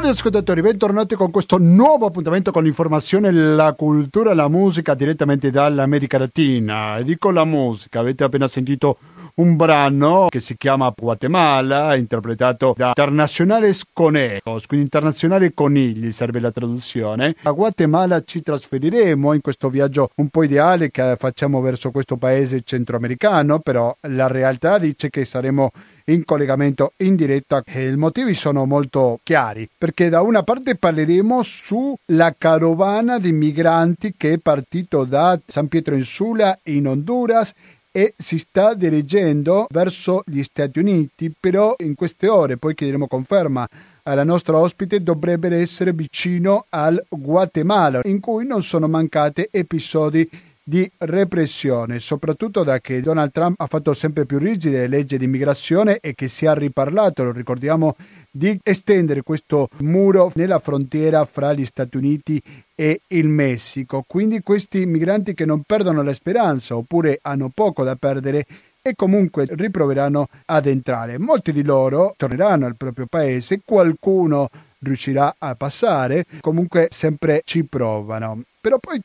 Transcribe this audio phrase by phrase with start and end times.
[0.00, 5.50] Cari ascoltatori, bentornati con questo nuovo appuntamento con l'informazione, la cultura e la musica direttamente
[5.50, 6.96] dall'America Latina.
[6.96, 8.96] E dico la musica, avete appena sentito
[9.34, 16.50] un brano che si chiama Guatemala, interpretato da Internazionales Conejos, quindi Internazionale Conigli serve la
[16.50, 17.34] traduzione.
[17.42, 22.62] A Guatemala ci trasferiremo in questo viaggio un po' ideale che facciamo verso questo paese
[22.62, 25.70] centroamericano, però la realtà dice che saremo
[26.06, 31.42] in collegamento in diretta e i motivi sono molto chiari perché da una parte parleremo
[31.42, 37.54] sulla carovana di migranti che è partito da San Pietro Insula in Honduras
[37.92, 43.68] e si sta dirigendo verso gli Stati Uniti, però in queste ore, poi chiederemo conferma
[44.04, 50.28] alla nostra ospite, dovrebbe essere vicino al Guatemala, in cui non sono mancati episodi
[50.70, 55.24] di repressione, soprattutto da che Donald Trump ha fatto sempre più rigide le leggi di
[55.24, 57.96] immigrazione e che si è riparlato, lo ricordiamo,
[58.30, 62.40] di estendere questo muro nella frontiera fra gli Stati Uniti
[62.76, 64.04] e il Messico.
[64.06, 68.46] Quindi questi migranti che non perdono la speranza oppure hanno poco da perdere
[68.80, 71.18] e comunque riproveranno ad entrare.
[71.18, 78.44] Molti di loro torneranno al proprio paese, qualcuno riuscirà a passare, comunque sempre ci provano.
[78.60, 79.02] Però poi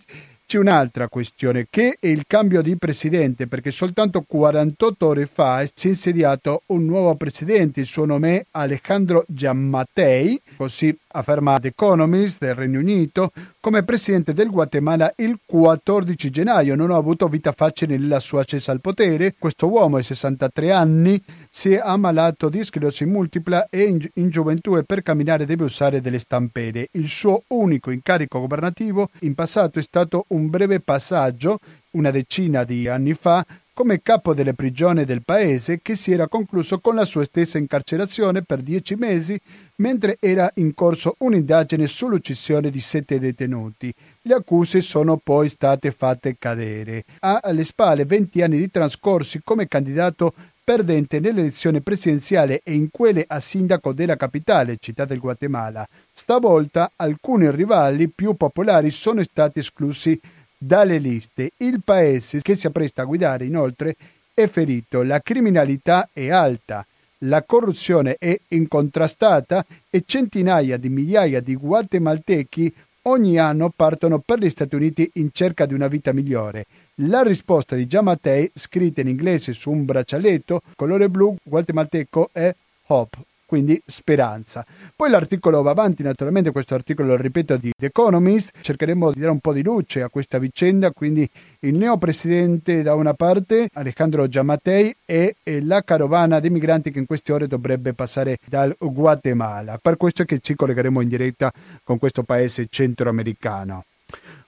[0.48, 5.88] c'è un'altra questione che è il cambio di presidente perché soltanto 48 ore fa si
[5.88, 12.40] è insediato un nuovo presidente, il suo nome è Alejandro Giammattei, così afferma The Economist
[12.40, 16.76] del Regno Unito, come presidente del Guatemala il 14 gennaio.
[16.76, 19.36] Non ha avuto vita facile nella sua accesa al potere.
[19.38, 24.76] Questo uomo di 63 anni si è ammalato di sclerosi multipla e in, in gioventù
[24.76, 26.90] e per camminare deve usare delle stampede.
[26.92, 31.60] Il suo unico incarico governativo in passato è stato un breve passaggio
[31.96, 36.80] una decina di anni fa come capo delle prigioni del paese che si era concluso
[36.80, 39.38] con la sua stessa incarcerazione per dieci mesi
[39.76, 43.94] mentre era in corso un'indagine sull'uccisione di sette detenuti.
[44.22, 47.04] Le accuse sono poi state fatte cadere.
[47.20, 50.34] Ha alle spalle 20 anni di trascorsi come candidato
[50.64, 55.86] perdente nell'elezione presidenziale e in quelle a sindaco della capitale, città del Guatemala.
[56.14, 60.20] Stavolta alcuni rivali più popolari sono stati esclusi
[60.58, 61.52] dalle liste.
[61.58, 63.96] Il paese che si appresta a guidare inoltre
[64.34, 66.86] è ferito, la criminalità è alta,
[67.20, 72.74] la corruzione è incontrastata e centinaia di migliaia di guatemaltechi
[73.04, 76.66] ogni anno partono per gli Stati Uniti in cerca di una vita migliore.
[77.00, 82.54] La risposta di Giamatei, scritta in inglese su un braccialetto colore blu guatemalteco, è
[82.88, 83.18] Hope,
[83.56, 84.66] quindi speranza.
[84.94, 89.32] Poi l'articolo va avanti, naturalmente questo articolo lo ripeto di The Economist, cercheremo di dare
[89.32, 91.28] un po' di luce a questa vicenda, quindi
[91.60, 97.32] il neopresidente da una parte, Alejandro Giamatei, e la carovana di migranti che in queste
[97.32, 99.80] ore dovrebbe passare dal Guatemala.
[99.82, 101.50] Per questo che ci collegheremo in diretta
[101.82, 103.86] con questo paese centroamericano.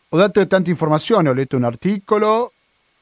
[0.09, 2.51] Ho dato tante informazioni, ho letto un articolo,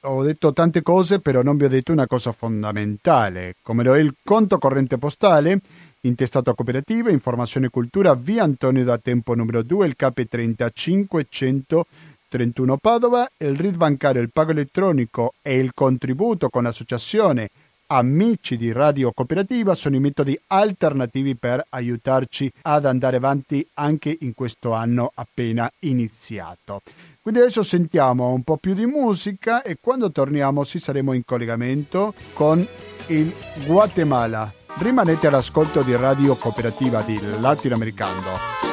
[0.01, 3.99] ho detto tante cose, però non vi ho detto una cosa fondamentale, come lo è
[3.99, 5.59] il conto corrente postale
[6.07, 12.77] intestato a cooperativa, informazione e cultura, via Antonio da Tempo numero 2, il KP 3531
[12.77, 17.49] Padova, il RID bancario, il pago elettronico e il contributo con l'associazione
[17.87, 24.33] Amici di Radio Cooperativa sono i metodi alternativi per aiutarci ad andare avanti anche in
[24.33, 26.81] questo anno appena iniziato.
[27.21, 32.15] Quindi adesso sentiamo un po' più di musica e quando torniamo ci saremo in collegamento
[32.33, 32.67] con
[33.07, 33.31] il
[33.67, 34.64] Guatemala.
[34.77, 38.64] Rimanete all'ascolto di Radio Cooperativa di Latinoamericano.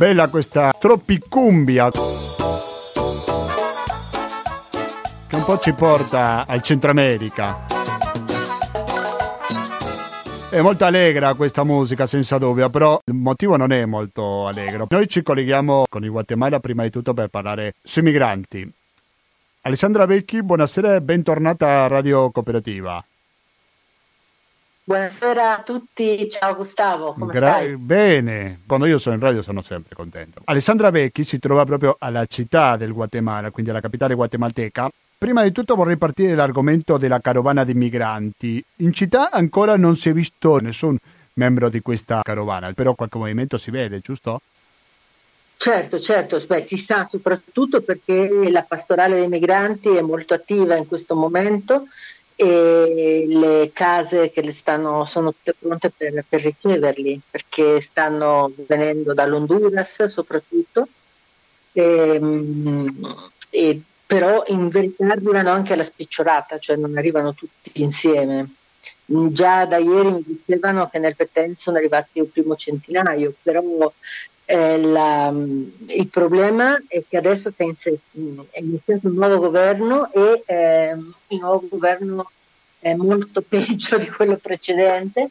[0.00, 1.98] Bella questa troppicumbia che
[5.36, 7.66] un po' ci porta al Centro America.
[10.48, 14.86] È molto allegra questa musica, senza dubbio, però il motivo non è molto allegro.
[14.88, 18.72] Noi ci colleghiamo con il Guatemala prima di tutto per parlare sui migranti.
[19.60, 23.04] Alessandra Vecchi, buonasera e bentornata a Radio Cooperativa.
[24.82, 27.12] Buonasera a tutti, ciao Gustavo.
[27.12, 27.76] Come Gra- stai?
[27.76, 30.40] Bene, quando io sono in radio sono sempre contento.
[30.44, 34.90] Alessandra Vecchi si trova proprio alla città del Guatemala, quindi alla capitale guatemalteca.
[35.16, 38.64] Prima di tutto vorrei partire dall'argomento della carovana di migranti.
[38.76, 40.96] In città ancora non si è visto nessun
[41.34, 44.40] membro di questa carovana, però qualche movimento si vede, giusto?
[45.58, 50.86] Certo, certo, Beh, si sa soprattutto perché la pastorale dei migranti è molto attiva in
[50.86, 51.84] questo momento
[52.42, 59.12] e le case che le stanno, sono tutte pronte per, per riceverli perché stanno venendo
[59.12, 60.88] dall'Honduras soprattutto,
[61.72, 63.04] e, mm,
[63.50, 68.54] e, però in verità arrivano anche alla spicciolata, cioè non arrivano tutti insieme.
[69.04, 73.62] Già da ieri mi dicevano che nel Petén sono arrivati il primo centinaio, però
[74.50, 80.96] eh, la, il problema è che adesso è, iniziato un nuovo governo e eh,
[81.28, 82.28] il nuovo governo
[82.80, 85.28] è molto peggio di quello precedente,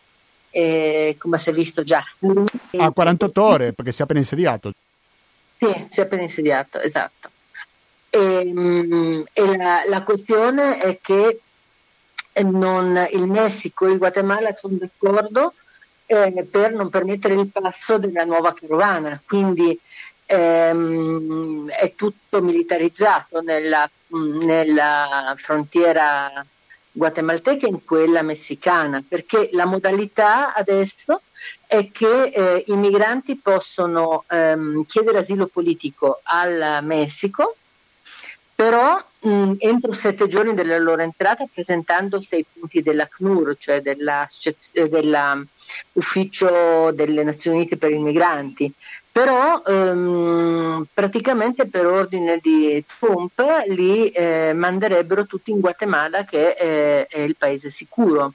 [0.51, 2.01] eh, come si è visto già.
[2.77, 4.71] Ha 48 ore perché si è appena insediato.
[5.57, 7.29] Sì, si è appena insediato, esatto.
[8.09, 11.41] E, mm, e la, la, questione è che
[12.43, 15.53] non, il Messico e il Guatemala sono d'accordo
[16.11, 19.79] eh, per non permettere il passo della nuova carovana, quindi
[20.25, 26.43] ehm, è tutto militarizzato nella, nella frontiera
[26.91, 31.21] guatemalteca e in quella messicana, perché la modalità adesso
[31.67, 37.55] è che eh, i migranti possono ehm, chiedere asilo politico al Messico,
[38.55, 44.27] però mh, entro sette giorni dalla loro entrata presentando sei punti della CNUR, cioè della,
[44.89, 45.39] della
[45.93, 48.71] ufficio delle Nazioni Unite per i migranti,
[49.11, 57.07] però ehm, praticamente per ordine di Trump li eh, manderebbero tutti in Guatemala che è,
[57.07, 58.33] è il paese sicuro.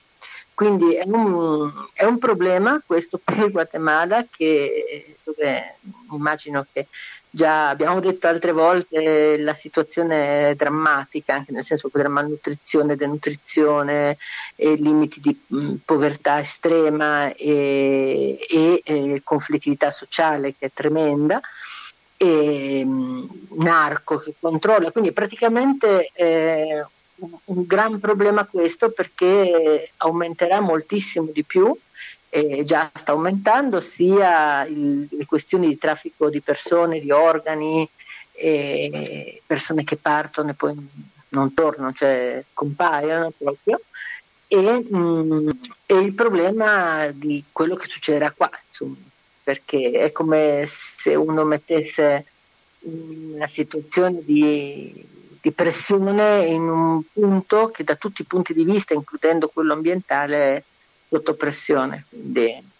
[0.52, 5.76] Quindi è un, è un, problema questo per il Guatemala che dove
[6.12, 6.86] immagino che
[7.34, 12.94] Già abbiamo detto altre volte la situazione è drammatica, anche nel senso che la malnutrizione,
[12.94, 14.18] denutrizione,
[14.54, 21.40] e limiti di mh, povertà estrema e, e, e, conflittività sociale che è tremenda,
[22.16, 23.26] e mh,
[23.56, 26.86] narco che controlla, quindi praticamente eh,
[27.16, 31.76] un gran problema questo perché aumenterà moltissimo di più
[32.34, 37.88] eh, già sta aumentando, sia il, le questioni di traffico di persone, di organi,
[38.32, 40.74] eh, persone che partono e poi
[41.28, 43.80] non tornano, cioè compaiono proprio,
[44.48, 45.48] e, mh, mm,
[45.86, 48.96] e il problema di quello che succederà qua, insomma,
[49.44, 52.26] perché è come se uno mettesse
[52.80, 55.06] una situazione di,
[55.40, 60.64] di pressione in un punto che da tutti i punti di vista, includendo quello ambientale,
[61.08, 62.72] sotto pressione, quindi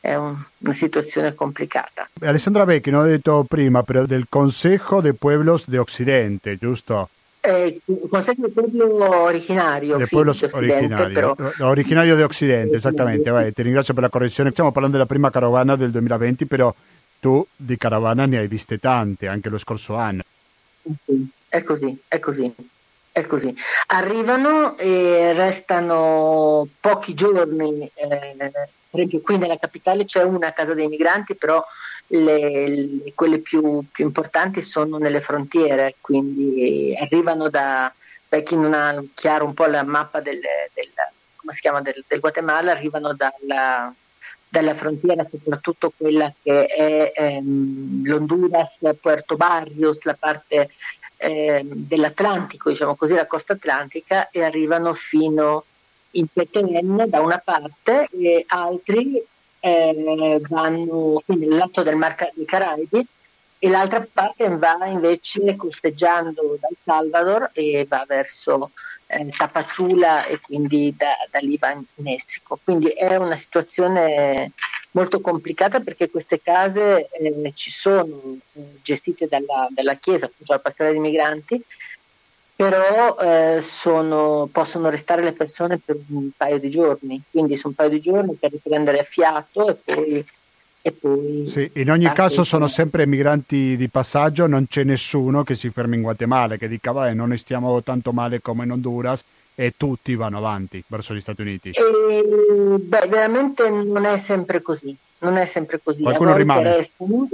[0.00, 2.08] è un, una situazione complicata.
[2.20, 7.08] Alessandra Becchi, non ho detto prima, però del Consejo de Pueblos de Occidente, giusto?
[7.40, 9.96] Eh, il Consejo del Pueblo originario.
[9.96, 13.30] Del pueblo originario, originario di Occidente, esattamente.
[13.30, 14.50] Vai, ti ringrazio per la correzione.
[14.50, 16.74] Stiamo parlando della prima carovana del 2020, però
[17.20, 20.22] tu di carovana ne hai viste tante, anche lo scorso anno.
[21.48, 22.54] È così, è così.
[23.14, 23.54] È così.
[23.86, 30.88] Arrivano e restano pochi giorni, eh, per esempio qui nella capitale c'è una casa dei
[30.88, 31.64] migranti, però
[32.08, 37.94] le, le, quelle più, più, importanti sono nelle frontiere, quindi arrivano da,
[38.28, 40.40] per chi non ha chiaro un po' la mappa del,
[40.72, 40.90] del,
[41.82, 43.94] del, del Guatemala, arrivano dalla,
[44.48, 50.70] dalla, frontiera, soprattutto quella che è ehm, l'Honduras, Puerto Barrios, la parte
[51.24, 55.64] eh, dell'Atlantico, diciamo così, la costa atlantica, e arrivano fino
[56.12, 59.20] in Petén da una parte e altri
[59.60, 63.06] eh, vanno nel lato del Mar dei Caraibi
[63.58, 68.70] e l'altra parte va invece costeggiando dal Salvador e va verso
[69.06, 72.58] eh, Tapachula e quindi da, da lì va in Messico.
[72.62, 74.52] Quindi è una situazione
[74.94, 80.60] molto complicata perché queste case eh, ci sono eh, gestite dalla, dalla, Chiesa, appunto dalla
[80.60, 81.62] pastoria dei migranti,
[82.56, 87.74] però eh, sono, possono restare le persone per un paio di giorni, quindi su un
[87.74, 90.26] paio di giorni per riprendere fiato e poi...
[90.86, 95.54] E poi sì, in ogni caso sono sempre migranti di passaggio, non c'è nessuno che
[95.54, 99.24] si fermi in Guatemala, che dica vai, non ne stiamo tanto male come in Honduras,
[99.54, 101.70] e tutti vanno avanti verso gli Stati Uniti?
[101.70, 102.22] E,
[102.78, 104.96] beh, veramente non è sempre così.
[105.18, 106.02] Non è sempre così.
[106.02, 106.76] Qualcuno rimane.
[106.76, 107.28] Restano,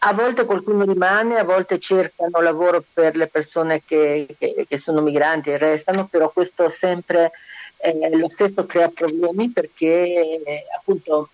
[0.00, 5.00] a volte qualcuno rimane, a volte cercano lavoro per le persone che, che, che sono
[5.00, 7.30] migranti e restano, però questo sempre
[7.76, 11.30] eh, lo stesso crea problemi perché eh, appunto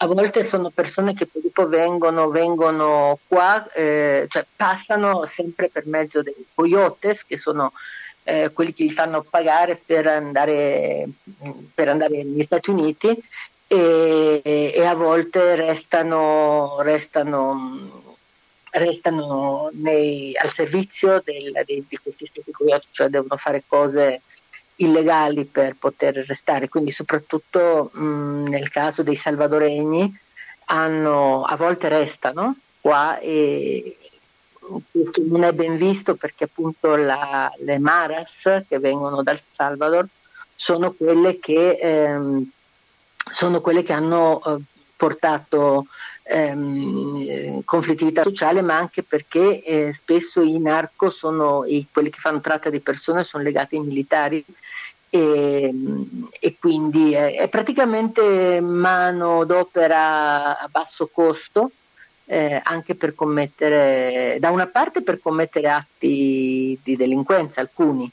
[0.00, 5.86] a volte sono persone che poi dopo vengono, vengono qua, eh, cioè passano sempre per
[5.86, 7.72] mezzo dei coyotes che sono
[8.28, 11.08] eh, quelli che li fanno pagare per andare,
[11.74, 13.16] per andare negli Stati Uniti
[13.66, 14.42] e,
[14.74, 18.16] e a volte restano, restano,
[18.72, 24.20] restano nei, al servizio del, di, di questi stati coyote, cioè devono fare cose
[24.76, 30.14] illegali per poter restare, quindi soprattutto mh, nel caso dei salvadoregni
[30.66, 33.96] hanno, a volte restano qua e
[34.90, 40.06] questo non è ben visto perché appunto la, le maras che vengono dal Salvador
[40.54, 42.50] sono quelle che, ehm,
[43.32, 44.56] sono quelle che hanno eh,
[44.96, 45.86] portato
[46.24, 52.40] ehm, conflittività sociale, ma anche perché eh, spesso i narco sono i, quelli che fanno
[52.40, 54.44] tratta di persone sono legati ai militari
[55.10, 55.72] e,
[56.38, 61.70] e quindi è, è, praticamente mano d'opera a basso costo.
[62.30, 68.06] Eh, anche per commettere, da una parte per commettere atti di delinquenza, alcuni,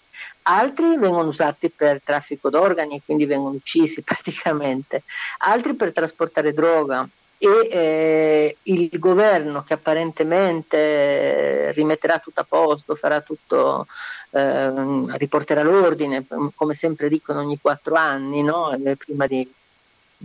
[0.44, 5.04] altri vengono usati per traffico d'organi e quindi vengono uccisi praticamente,
[5.40, 7.06] altri per trasportare droga
[7.38, 13.88] e eh, il governo che apparentemente rimetterà tutto a posto, farà tutto,
[14.32, 14.72] eh,
[15.18, 18.72] riporterà l'ordine, come sempre dicono ogni quattro anni, no?
[18.72, 19.48] Eh, prima di,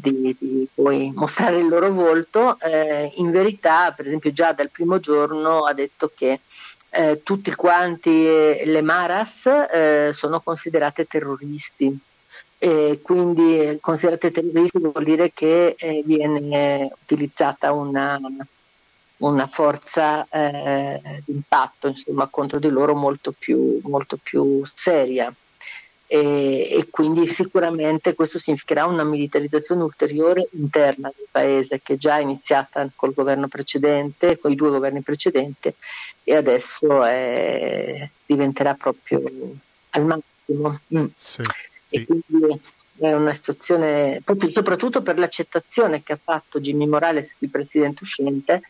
[0.00, 4.98] di, di, poi mostrare il loro volto, eh, in verità per esempio già dal primo
[5.00, 6.40] giorno ha detto che
[6.90, 11.98] eh, tutti quanti le Maras eh, sono considerate terroristi.
[12.62, 18.20] E quindi considerate terroristi vuol dire che eh, viene utilizzata una,
[19.18, 25.32] una forza eh, d'impatto insomma, contro di loro molto più, molto più seria.
[26.12, 32.22] E, e, quindi sicuramente questo significherà una militarizzazione ulteriore interna del paese che già è
[32.22, 35.72] iniziata col governo precedente, con i due governi precedenti
[36.24, 39.22] e adesso è, diventerà proprio
[39.90, 40.80] al massimo.
[40.92, 41.04] Mm.
[41.16, 41.42] Sì,
[41.90, 42.60] E quindi
[42.98, 48.62] è una situazione, proprio, soprattutto per l'accettazione che ha fatto Jimmy Morales, il presidente uscente,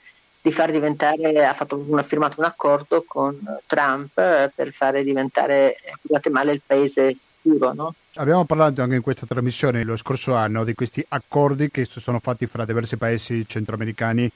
[0.42, 4.12] di far diventare, ha, fatto, ha firmato un accordo con Trump
[4.54, 7.72] per fare diventare Guatemala il paese sicuro.
[7.72, 7.94] No?
[8.14, 12.46] Abbiamo parlato anche in questa trasmissione lo scorso anno di questi accordi che sono fatti
[12.46, 14.30] fra diversi paesi centroamericani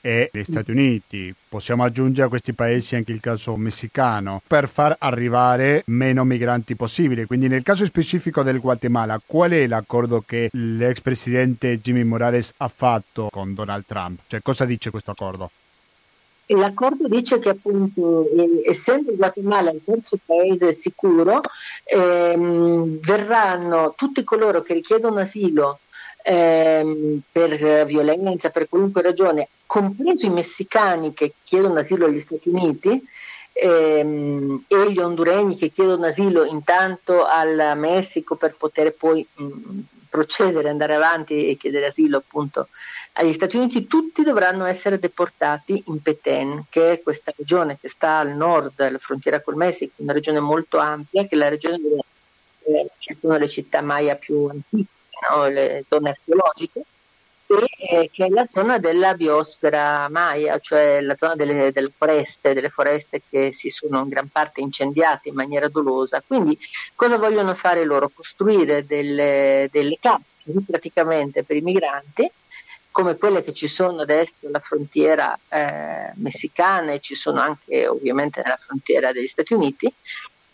[0.00, 1.34] e gli Stati Uniti.
[1.48, 7.26] Possiamo aggiungere a questi paesi anche il caso messicano per far arrivare meno migranti possibili.
[7.26, 12.68] Quindi nel caso specifico del Guatemala, qual è l'accordo che l'ex presidente Jimmy Morales ha
[12.68, 14.20] fatto con Donald Trump?
[14.26, 15.50] Cioè cosa dice questo accordo?
[16.50, 18.26] L'accordo dice che appunto
[18.64, 21.40] essendo il Guatemala il terzo paese sicuro,
[21.84, 25.80] ehm, verranno tutti coloro che richiedono asilo
[26.22, 33.02] ehm, per violenza, per qualunque ragione, compreso i messicani che chiedono asilo agli Stati Uniti
[33.52, 40.68] ehm, e gli honduregni che chiedono asilo intanto al Messico per poter poi mh, procedere,
[40.68, 42.68] andare avanti e chiedere asilo appunto
[43.12, 48.18] agli Stati Uniti, tutti dovranno essere deportati in Petén, che è questa regione che sta
[48.18, 52.02] al nord, alla frontiera col Messico, una regione molto ampia, che è la regione dove
[52.64, 54.86] eh, ci sono le città Maya più antiche
[55.30, 55.48] no?
[55.48, 56.84] le zone archeologiche,
[57.78, 62.68] e che è la zona della biosfera Maya, cioè la zona delle, delle, foreste, delle
[62.68, 66.22] foreste che si sono in gran parte incendiate in maniera dolosa.
[66.26, 66.58] Quindi
[66.94, 68.10] cosa vogliono fare loro?
[68.12, 72.30] Costruire delle, delle carceri praticamente per i migranti
[72.90, 78.42] come quelle che ci sono adesso alla frontiera eh, messicana e ci sono anche ovviamente
[78.42, 79.92] nella frontiera degli Stati Uniti,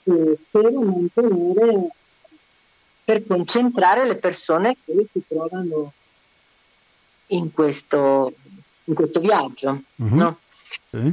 [0.03, 1.89] per mantenere
[3.03, 5.93] per concentrare le persone che si trovano
[7.29, 8.33] in questo,
[8.85, 9.83] in questo viaggio.
[10.03, 10.17] Mm-hmm.
[10.17, 10.39] No?
[10.91, 11.13] Sì.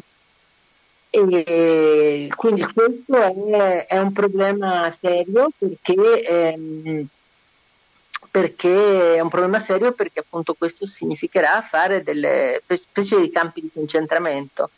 [1.14, 7.06] E quindi questo è, è, un problema serio perché, ehm,
[8.32, 13.70] perché, è un problema serio perché appunto questo significherà fare delle specie di campi di
[13.74, 14.70] concentramento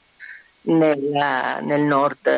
[0.64, 2.30] nel, nel nord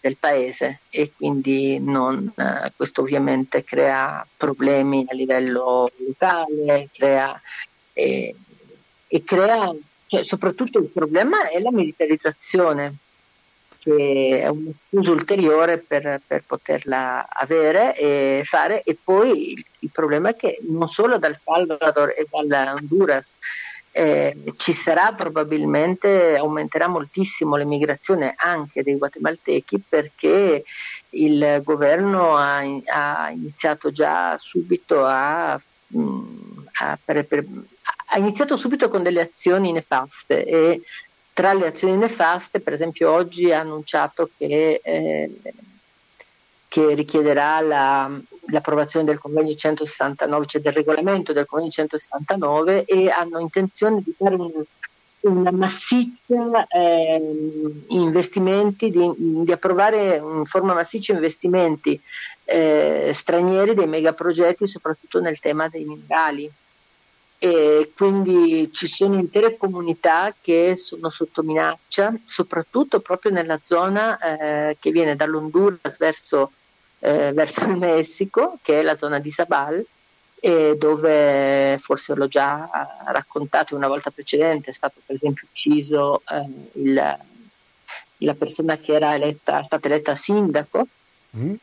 [0.00, 7.40] del paese e quindi non, eh, questo ovviamente crea problemi a livello locale, crea,
[7.92, 8.34] eh,
[9.06, 9.72] e crea
[10.06, 12.96] cioè, soprattutto il problema è la militarizzazione
[13.78, 19.90] che è un uso ulteriore per, per, poterla avere e fare e poi il, il
[19.90, 23.34] problema è che non solo dal Salvador e dalla Honduras
[23.94, 30.64] eh, ci sarà probabilmente, aumenterà moltissimo l'emigrazione anche dei guatemaltechi perché
[31.10, 37.44] il governo ha, ha iniziato già subito a, a, per, per,
[38.14, 40.82] ha iniziato subito con delle azioni nefaste e
[41.32, 45.30] tra le azioni nefaste, per esempio oggi ha annunciato che eh,
[46.72, 48.10] che richiederà la,
[48.46, 54.36] l'approvazione del convenio 169, cioè del regolamento del convenio 169 e hanno intenzione di fare
[54.36, 54.50] un,
[55.20, 57.20] una massiccia eh,
[57.88, 59.12] investimenti, di,
[59.44, 62.00] di, approvare in forma massiccia investimenti
[62.44, 66.50] eh, stranieri dei megaprogetti, soprattutto nel tema dei minerali.
[67.44, 74.76] E quindi ci sono intere comunità che sono sotto minaccia, soprattutto proprio nella zona eh,
[74.78, 76.52] che viene dall'Honduras verso,
[77.00, 79.84] eh, verso il Messico, che è la zona di Sabal,
[80.38, 82.70] e dove forse l'ho già
[83.06, 87.18] raccontato una volta precedente, è stato per esempio ucciso eh, il,
[88.18, 90.86] la persona che era eletta, stata eletta sindaco,
[91.36, 91.54] mm.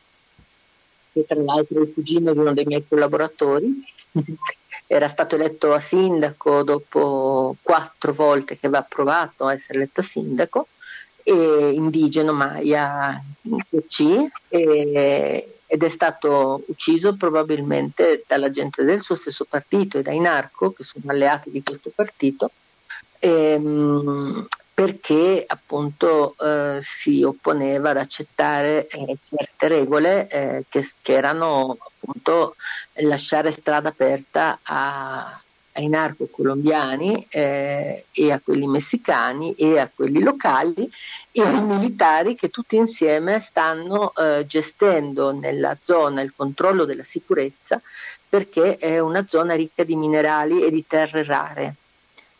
[1.14, 3.82] che tra l'altro è il cugino di uno dei miei collaboratori,
[4.92, 10.02] era stato eletto a sindaco dopo quattro volte che aveva provato a essere eletto a
[10.02, 10.66] sindaco,
[11.22, 13.22] e indigeno Maya
[13.86, 20.18] C, e, ed è stato ucciso probabilmente dalla gente del suo stesso partito e dai
[20.18, 22.50] narco, che sono alleati di questo partito,
[23.20, 24.48] ehm,
[24.80, 32.56] perché appunto eh, si opponeva ad accettare eh, certe regole eh, che, che, erano appunto
[33.02, 35.38] lasciare strada aperta a,
[35.72, 40.90] ai narco colombiani eh, e a quelli messicani e a quelli locali
[41.30, 47.78] e ai militari che tutti insieme stanno eh, gestendo nella zona il controllo della sicurezza
[48.26, 51.74] perché è una zona ricca di minerali e di terre rare.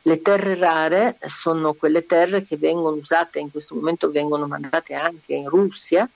[0.03, 5.35] Le terre rare sono quelle terre che vengono usate, in questo momento vengono mandate anche
[5.35, 6.09] in Russia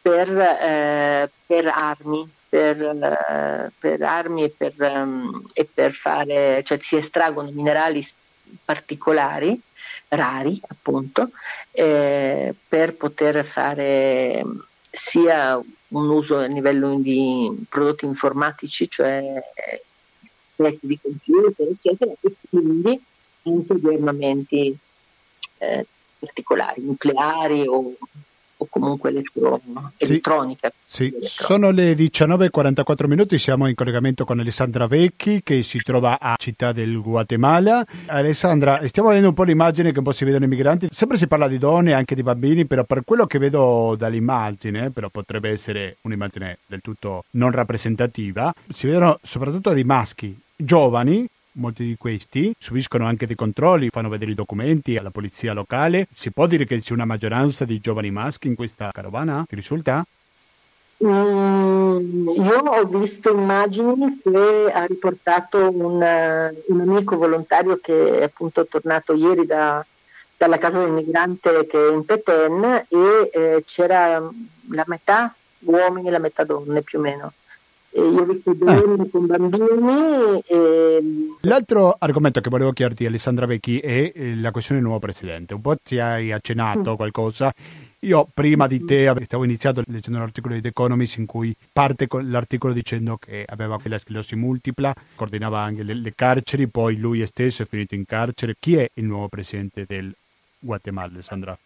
[0.00, 6.78] per, eh, per armi, per, eh, per armi e per, um, e per, fare, cioè
[6.80, 8.06] si estraggono minerali
[8.64, 9.60] particolari,
[10.08, 11.30] rari appunto,
[11.72, 14.42] eh, per poter fare
[14.90, 19.22] sia un uso a livello di prodotti informatici, cioè
[20.56, 23.02] di computer, eccetera, e quindi
[23.46, 24.76] anche di armamenti
[25.58, 25.86] eh,
[26.18, 27.94] particolari, nucleari o
[28.58, 29.60] o comunque elettro-
[29.96, 30.72] elettronica.
[30.86, 36.36] Sì, sono le 19.44 minuti, siamo in collegamento con Alessandra Vecchi che si trova a
[36.38, 37.84] Città del Guatemala.
[38.06, 41.26] Alessandra, stiamo vedendo un po' l'immagine che un po' si vedono i migranti, sempre si
[41.26, 45.50] parla di donne e anche di bambini, però per quello che vedo dall'immagine, però potrebbe
[45.50, 52.54] essere un'immagine del tutto non rappresentativa, si vedono soprattutto dei maschi giovani molti di questi
[52.58, 56.06] subiscono anche dei controlli, fanno vedere i documenti alla polizia locale.
[56.12, 59.44] Si può dire che c'è una maggioranza di giovani maschi in questa carovana?
[59.46, 60.04] Ti risulta?
[61.04, 66.00] Mm, io ho visto immagini che ha riportato un,
[66.68, 69.84] un, amico volontario che è appunto tornato ieri da,
[70.38, 74.18] dalla casa del migrante che è in Peten e eh, c'era
[74.70, 77.32] la metà uomini e la metà donne più o meno
[78.00, 79.06] io ho visto donne ah.
[79.10, 80.42] con bambini.
[80.46, 81.02] E...
[81.42, 85.54] L'altro argomento che volevo chiederti, Alessandra Vecchi, è eh, la questione del nuovo presidente.
[85.54, 86.96] Un po' ti hai accennato mm.
[86.96, 87.52] qualcosa.
[88.00, 92.06] Io prima di te stavo iniziando leggendo un articolo di The Economist in cui parte
[92.20, 97.62] l'articolo dicendo che aveva la sclerosi multipla, coordinava anche le, le carceri, poi lui stesso
[97.62, 98.54] è finito in carcere.
[98.60, 100.14] Chi è il nuovo presidente del
[100.58, 101.58] Guatemala, Alessandra?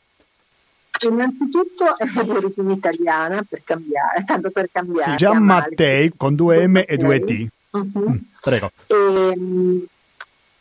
[1.08, 5.12] Innanzitutto è di origine italiana per cambiare, tanto per cambiare.
[5.12, 7.46] Sì, Gian Mattei con due M e due T.
[7.70, 8.10] Uh-huh.
[8.10, 8.70] Mm, prego.
[8.86, 9.86] E, ehm,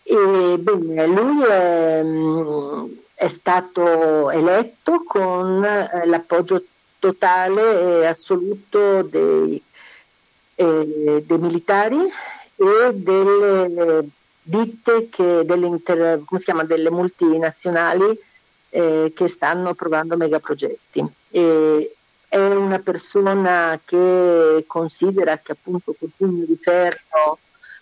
[0.03, 2.03] e, bene, lui è,
[3.15, 6.63] è, stato eletto con eh, l'appoggio
[6.99, 9.61] totale e assoluto dei,
[10.55, 11.97] eh, dei militari
[12.55, 14.07] e delle
[14.41, 18.17] ditte che, delle, inter, chiama, delle multinazionali
[18.69, 21.05] eh, che stanno provando megaprogetti.
[21.31, 21.93] E
[22.29, 27.39] è una persona che considera che appunto col pugno di ferro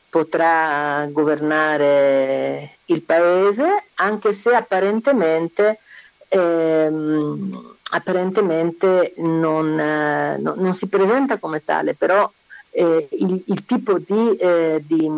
[0.10, 5.80] potrà governare il paese, anche se apparentemente,
[6.30, 12.30] ehm, apparentemente non, eh, no, non, si presenta come tale, però
[12.78, 15.10] eh, il, il, tipo di, eh, di,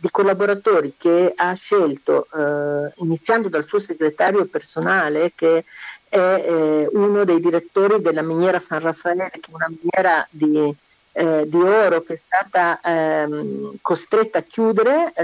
[0.00, 5.64] di, collaboratori che ha scelto, eh, iniziando dal suo segretario personale, che
[6.10, 10.74] è eh, uno dei direttori della miniera San Raffaele, che è una miniera di,
[11.12, 15.14] eh, di oro che è stata ehm, costretta a chiudere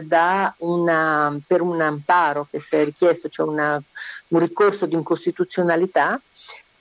[0.59, 3.79] una, per un amparo che si è richiesto, cioè una,
[4.29, 6.19] un ricorso di incostituzionalità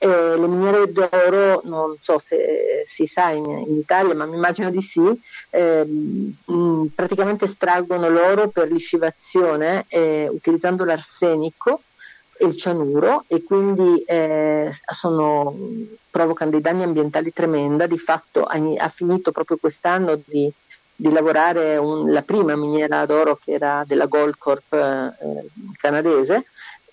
[0.06, 4.70] eh, le miniere d'oro, non so se si sa in, in Italia, ma mi immagino
[4.70, 5.02] di sì,
[5.50, 11.82] eh, mh, praticamente estraggono l'oro per liscivazione eh, utilizzando l'arsenico
[12.38, 15.56] e il cianuro e quindi eh, sono,
[16.12, 17.88] provocano dei danni ambientali tremenda.
[17.88, 20.52] Di fatto ha, ha finito proprio quest'anno di,
[20.96, 26.46] di lavorare un, la prima miniera d'oro che era della Goldcorp eh, canadese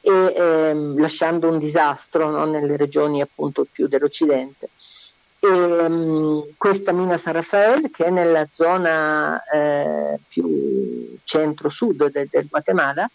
[0.02, 4.68] e ehm, lasciando un disastro no, nelle regioni appunto più dell'Occidente.
[5.38, 13.08] E, um, questa mina San Rafael, che è nella zona eh, più centro-sud del Guatemala,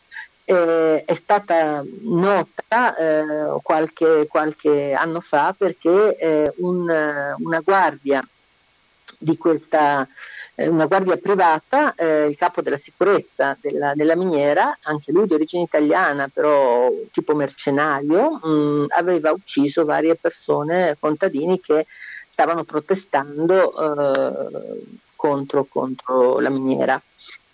[0.46, 6.90] eh, è stata nota eh, qualche, qualche, anno fa perché eh, un,
[7.38, 8.26] una guardia
[9.18, 10.08] di questa
[10.60, 15.36] eh, una guardia privata, eh, il capo della sicurezza della, della, miniera, anche lui di
[15.36, 21.86] origine italiana, però tipo mercenario, mh, mm, aveva ucciso varie persone, contadini che
[22.32, 24.82] stavano protestando eh,
[25.16, 27.00] contro, contro la miniera.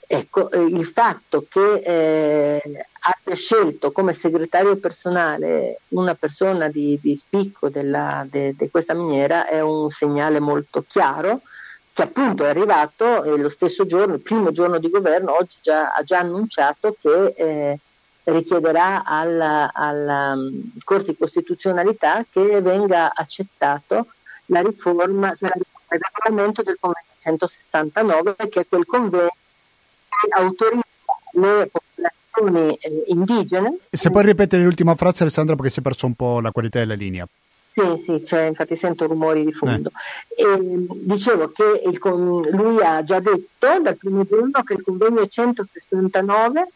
[0.07, 2.61] Ecco, eh, il fatto che eh,
[3.01, 9.45] abbia scelto come segretario personale una persona di, di spicco di de, de questa miniera
[9.45, 11.41] è un segnale molto chiaro
[11.93, 15.93] che appunto è arrivato e lo stesso giorno, il primo giorno di governo, oggi già,
[15.93, 17.79] ha già annunciato che eh,
[18.23, 24.07] richiederà alla, alla um, Corte di Costituzionalità che venga accettato
[24.47, 29.29] la riforma, cioè il regolamento del convegno 169, che è quel convegno
[30.35, 30.81] autorizza
[31.33, 33.77] le popolazioni eh, indigene.
[33.91, 36.95] Se puoi ripetere l'ultima frase Alessandra perché si è perso un po' la qualità della
[36.95, 37.27] linea.
[37.73, 39.91] Sì, sì, cioè, infatti sento rumori di fondo.
[40.35, 40.43] Eh.
[40.43, 41.99] E, dicevo che il,
[42.51, 46.67] lui ha già detto dal primo giorno che il convegno 169,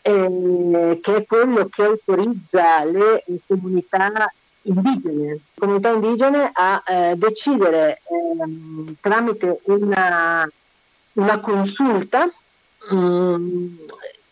[0.00, 4.10] eh, che è quello che autorizza le comunità
[4.62, 10.48] indigene, comunità indigene a eh, decidere ehm, tramite una,
[11.12, 12.30] una consulta
[12.94, 13.74] Mm,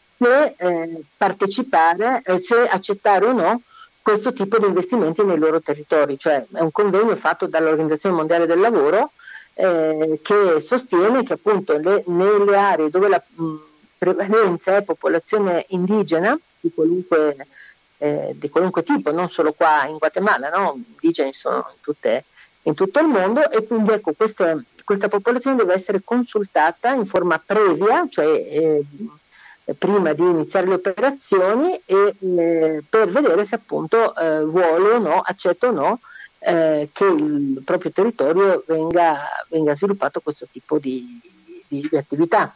[0.03, 3.61] se eh, partecipare, eh, se accettare o no
[4.07, 8.61] questo tipo di investimenti nei loro territori, cioè è un convegno fatto dall'Organizzazione Mondiale del
[8.61, 9.11] Lavoro
[9.55, 13.55] eh, che sostiene che appunto le, nelle aree dove la mh,
[13.99, 17.49] prevalenza è popolazione indigena di qualunque,
[17.99, 20.81] eh, di qualunque, tipo, non solo qua in Guatemala, no?
[21.01, 22.27] indigeni sono in, tutte,
[22.63, 27.43] in tutto il mondo e quindi ecco queste questa popolazione deve essere consultata in forma
[27.45, 28.85] previa, cioè eh,
[29.75, 35.21] prima di iniziare le operazioni e, eh, per vedere se appunto eh, vuole o no,
[35.25, 36.01] accetta o no
[36.39, 41.21] eh, che il proprio territorio venga, venga, sviluppato questo tipo di,
[41.67, 42.55] di, di attività.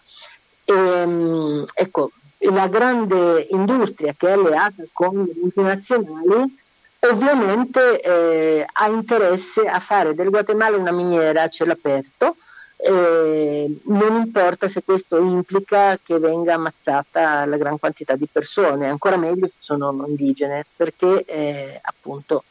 [0.64, 6.58] E, ehm, ecco, la grande industria che è alleata con le multinazionali
[7.00, 12.36] ovviamente eh, ha interesse a fare del Guatemala una miniera a cielo aperto,
[12.82, 19.16] eh, non importa se questo implica che venga ammazzata la gran quantità di persone, ancora
[19.16, 22.44] meglio se sono indigene, perché eh, appunto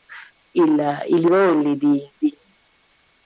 [0.52, 2.38] il, i livelli di, di,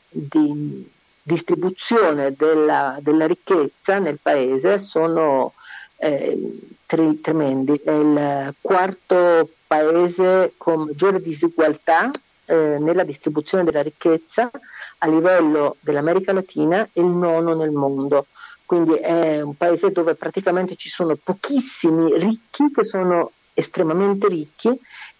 [0.09, 0.89] di
[1.23, 5.53] distribuzione della, della, ricchezza nel paese sono
[5.97, 7.81] eh, tre, tremendi.
[7.83, 12.11] È il quarto paese con maggiore disegualità
[12.45, 14.49] eh, nella distribuzione della ricchezza
[14.97, 18.27] a livello dell'America Latina e il nono nel mondo.
[18.65, 24.69] Quindi è un paese dove praticamente ci sono pochissimi ricchi che sono estremamente ricchi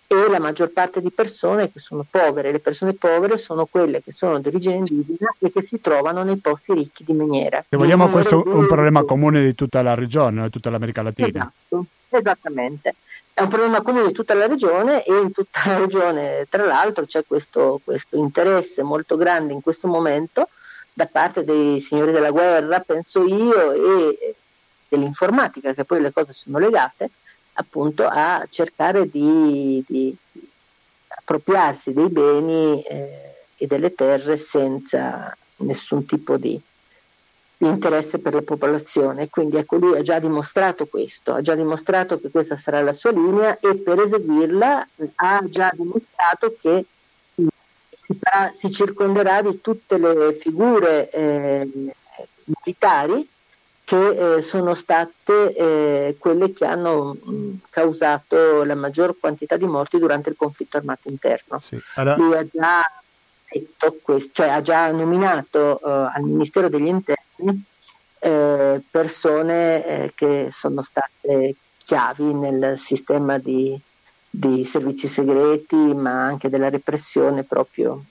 [0.07, 2.51] e la maggior parte di persone che sono povere.
[2.51, 6.37] Le persone povere sono quelle che sono di origine indigena e che si trovano nei
[6.37, 7.63] posti ricchi di miniera.
[7.67, 11.27] Se vogliamo, questo è un problema comune di tutta la regione, di tutta l'America Latina.
[11.27, 12.95] Esatto, esattamente
[13.33, 17.05] è un problema comune di tutta la regione e in tutta la regione tra l'altro
[17.05, 20.49] c'è questo, questo, interesse molto grande in questo momento
[20.93, 24.35] da parte dei signori della guerra, penso io, e
[24.87, 27.09] dell'informatica, che poi le cose sono legate,
[27.53, 30.15] appunto a cercare di, di
[31.07, 36.61] appropriarsi dei beni eh, e delle terre senza nessun tipo di,
[37.57, 39.29] di interesse per la popolazione.
[39.29, 43.11] Quindi ecco, lui ha già dimostrato questo, ha già dimostrato che questa sarà la sua
[43.11, 46.85] linea e per eseguirla ha già dimostrato che
[47.89, 51.69] si, farà, si circonderà di tutte le figure eh,
[52.45, 53.27] militari
[53.85, 59.99] che eh, sono state eh, quelle che hanno mh, causato la maggior quantità di morti
[59.99, 61.59] durante il conflitto armato interno.
[61.59, 61.77] Sì.
[61.95, 62.15] Allora...
[62.15, 62.91] Lui ha già
[63.49, 67.22] detto questo, cioè ha già nominato uh, al Ministero degli Interni
[68.19, 73.77] eh, persone eh, che sono state chiavi nel sistema di,
[74.29, 78.03] di, servizi segreti, ma anche della repressione proprio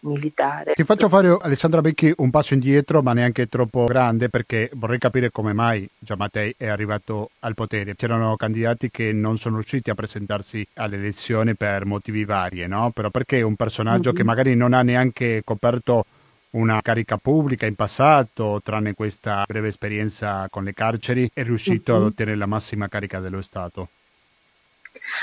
[0.00, 0.72] militare.
[0.72, 5.30] Ti faccio fare, Alessandra Becchi, un passo indietro, ma neanche troppo grande, perché vorrei capire
[5.30, 7.96] come mai Giammattei è arrivato al potere.
[7.96, 12.90] C'erano candidati che non sono riusciti a presentarsi alle elezioni per motivi vari, no?
[12.92, 14.18] Però perché un personaggio mm-hmm.
[14.18, 16.06] che magari non ha neanche coperto
[16.50, 22.00] una carica pubblica in passato, tranne questa breve esperienza con le carceri, è riuscito mm-hmm.
[22.00, 23.88] ad ottenere la massima carica dello Stato?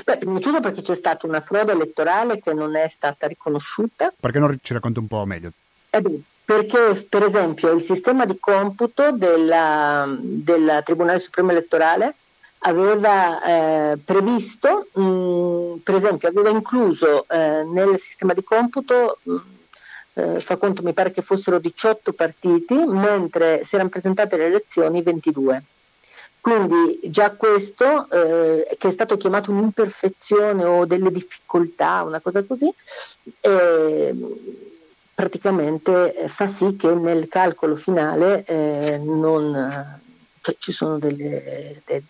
[0.06, 4.14] Beh, prima di tutto perché c'è stata una frode elettorale che non è stata riconosciuta.
[4.18, 5.52] Perché non ci racconti un po' meglio?
[5.90, 12.16] Eh beh, perché per esempio il sistema di computo del Tribunale Supremo Elettorale
[12.60, 19.32] aveva eh, previsto, mh, mm, per esempio aveva incluso eh, nel sistema di computo, mh,
[19.32, 19.38] mm,
[20.18, 25.04] eh, fa conto mi pare che fossero 18 partiti, mentre si erano presentate le elezioni
[25.04, 25.64] 22.
[26.42, 32.74] Quindi già questo, eh, che è stato chiamato un'imperfezione o delle difficoltà, una cosa così,
[33.42, 34.16] eh,
[35.14, 40.00] praticamente eh, fa sì che nel calcolo finale eh, non,
[40.42, 42.04] cioè ci sono delle, de,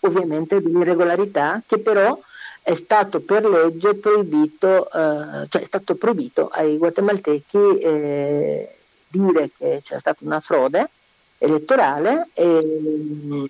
[0.00, 2.18] ovviamente delle irregolarità che però
[2.68, 8.76] è stato per legge proibito, eh, cioè è stato proibito ai guatemaltechi eh,
[9.08, 10.90] dire che c'è stata una frode
[11.38, 13.48] elettorale e,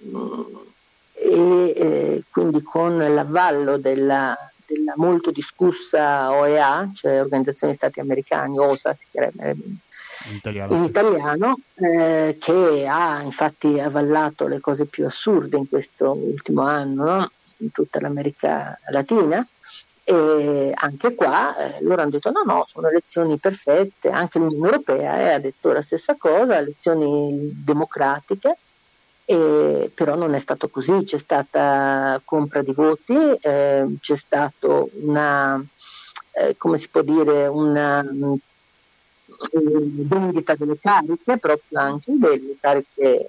[1.14, 8.56] e, e quindi con l'avvallo della, della, molto discussa OEA, cioè Organizzazione degli Stati Americani,
[8.56, 9.64] OSA si chiamerebbe
[10.28, 16.12] in italiano, in italiano eh, che ha infatti avallato le cose più assurde in questo
[16.12, 17.30] ultimo anno no?
[17.58, 19.46] In tutta l'America Latina.
[20.04, 25.18] E anche qua eh, loro hanno detto no, no, sono elezioni perfette, anche l'Unione Europea
[25.18, 28.56] eh, ha detto la stessa cosa, elezioni democratiche,
[29.26, 35.62] eh, però non è stato così, c'è stata compra di voti, eh, c'è stato una,
[36.32, 38.02] eh, come si può dire, una
[39.52, 43.28] vendita delle cariche, proprio anche delle cariche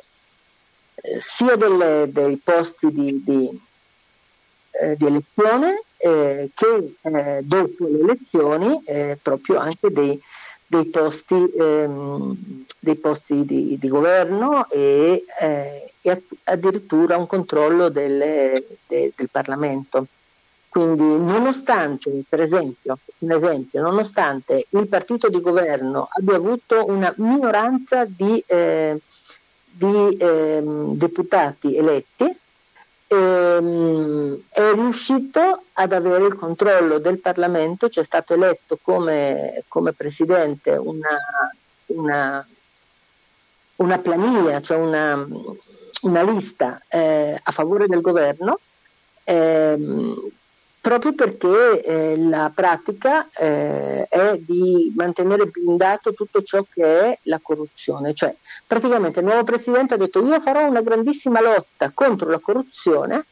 [0.96, 3.62] eh, sia delle, dei posti di, di,
[4.98, 10.20] di elezione eh, che eh, dopo le elezioni eh, proprio anche dei,
[10.66, 12.38] dei posti, ehm,
[12.80, 20.06] dei posti di, di, governo e, eh, e, addirittura un controllo delle, de, del Parlamento.
[20.70, 28.06] Quindi nonostante, per esempio, un esempio, nonostante il partito di governo abbia avuto una minoranza
[28.06, 29.00] di, eh,
[29.66, 30.62] di eh,
[30.94, 32.32] deputati eletti,
[33.10, 40.72] ehm, è riuscito ad avere il controllo del Parlamento, c'è stato eletto come, come presidente
[40.72, 41.18] una,
[41.88, 42.48] una,
[43.78, 45.28] una, planiglia, cioè una,
[46.02, 48.60] una lista eh, a favore del governo.
[49.24, 50.32] Ehm,
[50.82, 57.40] proprio perché eh, la pratica eh, è di mantenere blindato tutto ciò che è la
[57.42, 58.14] corruzione.
[58.14, 63.26] Cioè, praticamente il nuovo presidente ha detto io farò una grandissima lotta contro la corruzione,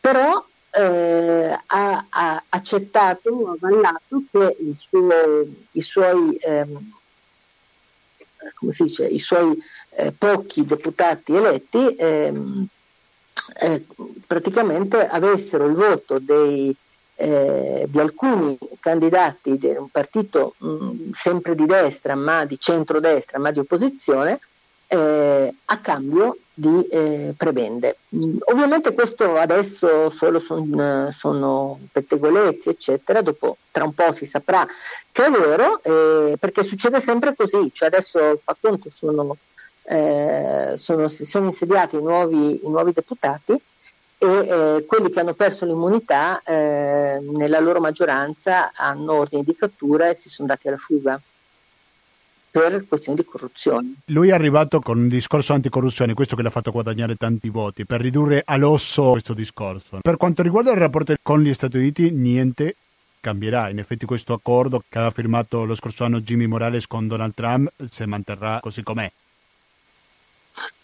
[0.00, 6.92] però eh, ha, ha, accettato, ha avallato che suo, i suoi, ehm,
[8.60, 9.56] dice, i suoi
[9.90, 12.66] eh, pochi deputati eletti ehm,
[13.60, 13.84] eh,
[14.26, 16.74] praticamente avessero il voto dei,
[17.16, 23.50] eh, di alcuni candidati di un partito mh, sempre di destra, ma di centrodestra, ma
[23.50, 24.40] di opposizione,
[24.86, 27.96] eh, a cambio di eh, prebende.
[28.52, 34.66] Ovviamente questo adesso solo son, sono pettegolezzi, eccetera, dopo tra un po' si saprà
[35.12, 39.36] che è vero, eh, perché succede sempre così, cioè adesso fa conto sono
[39.90, 43.52] eh, sono, si sono insediati i nuovi, i nuovi deputati
[44.18, 50.08] e eh, quelli che hanno perso l'immunità eh, nella loro maggioranza hanno ordini di cattura
[50.08, 51.20] e si sono dati alla fuga
[52.52, 53.94] per questioni di corruzione.
[54.06, 58.00] Lui è arrivato con un discorso anticorruzione, questo che l'ha fatto guadagnare tanti voti, per
[58.00, 59.98] ridurre all'osso questo discorso.
[60.02, 62.76] Per quanto riguarda il rapporto con gli Stati Uniti, niente
[63.20, 63.68] cambierà.
[63.68, 67.70] In effetti questo accordo che aveva firmato lo scorso anno Jimmy Morales con Donald Trump
[67.88, 69.10] si manterrà così com'è.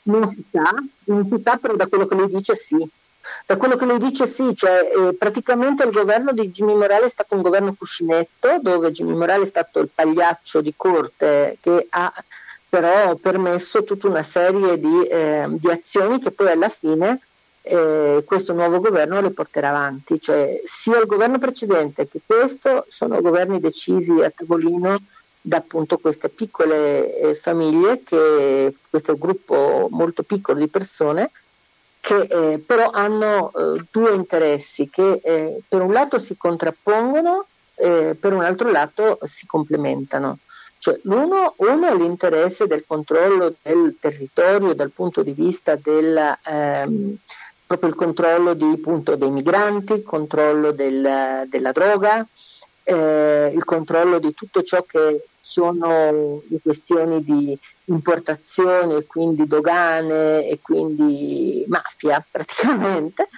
[0.02, 0.72] Non si sa,
[1.04, 2.88] non si sa, però da quello che lui dice sì.
[3.44, 7.10] Da quello che lui dice sì, cioè eh, praticamente il governo di Jimmy Morale è
[7.10, 12.12] stato un governo cuscinetto, dove Jimmy Morale è stato il pagliaccio di corte che ha
[12.68, 17.20] però permesso tutta una serie di, eh, di azioni che poi alla fine
[17.62, 20.20] eh, questo nuovo governo le porterà avanti.
[20.20, 24.98] Cioè, sia il governo precedente che questo sono governi decisi a tavolino
[25.46, 31.30] da appunto queste piccole eh, famiglie, che, questo gruppo molto piccolo di persone,
[32.00, 38.16] che eh, però hanno eh, due interessi che eh, per un lato si contrappongono eh,
[38.18, 40.38] per un altro lato si complementano.
[40.78, 47.16] Cioè, l'uno, uno è l'interesse del controllo del territorio dal punto di vista del, ehm,
[47.64, 52.26] proprio il controllo di, appunto, dei migranti, il controllo del, della droga,
[52.88, 60.46] eh, il controllo di tutto ciò che sono le questioni di importazione e quindi dogane
[60.46, 63.29] e quindi mafia praticamente.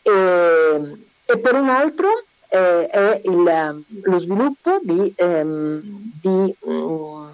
[0.00, 5.80] E, e per un altro eh, è il, lo sviluppo di, ehm,
[6.22, 7.30] di um,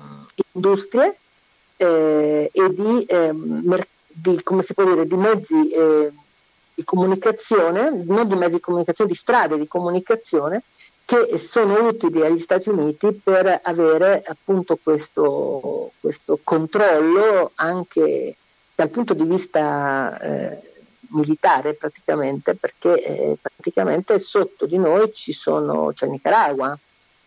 [0.52, 1.16] industrie
[1.76, 6.12] eh, e di, ehm, di, dire, di mezzi eh,
[6.74, 10.62] di comunicazione, non di mezzi di comunicazione, di strade di comunicazione
[11.12, 18.34] che sono utili agli Stati Uniti per avere appunto questo, questo controllo anche
[18.74, 20.72] dal punto di vista eh,
[21.10, 26.76] militare praticamente perché eh, praticamente sotto di noi ci sono, c'è Nicaragua,